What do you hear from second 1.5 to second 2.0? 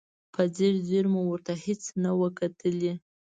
هېڅ